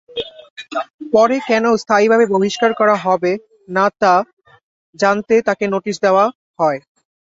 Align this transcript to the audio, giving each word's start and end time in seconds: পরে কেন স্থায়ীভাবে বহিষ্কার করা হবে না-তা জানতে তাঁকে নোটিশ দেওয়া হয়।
পরে 1.13 1.37
কেন 1.49 1.65
স্থায়ীভাবে 1.81 2.25
বহিষ্কার 2.33 2.71
করা 2.79 2.95
হবে 3.05 3.31
না-তা 3.69 4.13
জানতে 4.95 5.35
তাঁকে 5.47 5.65
নোটিশ 5.67 5.95
দেওয়া 6.05 6.25
হয়। 6.59 6.79